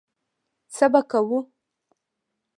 [0.75, 1.39] څه به کوو.